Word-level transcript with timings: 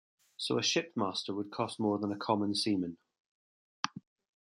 So 0.35 0.57
a 0.57 0.63
ship 0.63 0.93
master 0.95 1.31
would 1.31 1.51
cost 1.51 1.79
more 1.79 1.99
than 1.99 2.11
a 2.11 2.17
common 2.17 2.55
seaman. 2.55 2.97